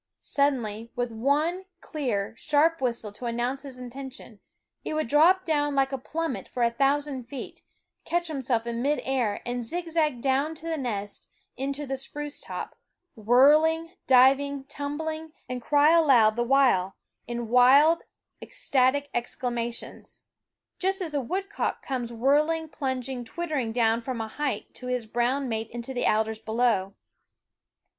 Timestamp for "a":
5.91-5.99, 6.63-6.71, 21.13-21.21, 24.19-24.27